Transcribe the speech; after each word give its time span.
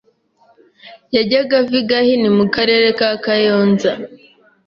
yajyaga 1.15 1.53
ava 1.61 1.75
i 1.81 1.83
Gahini 1.89 2.29
mu 2.37 2.45
Karere 2.55 2.87
ka 2.99 3.09
Kayonza 3.23 3.91